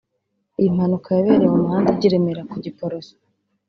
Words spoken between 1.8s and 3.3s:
ujya I Remera ku Giporoso